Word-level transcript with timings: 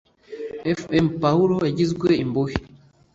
fm 0.89 1.05
pawulo 1.21 1.53
wagizwe 1.61 2.09
imbohe 2.23 2.57